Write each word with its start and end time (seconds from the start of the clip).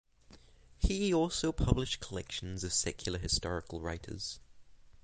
He 0.79 1.13
also 1.13 1.51
published 1.51 1.99
collections 1.99 2.63
of 2.63 2.73
secular 2.73 3.19
historical 3.19 3.81
writers. 3.81 4.39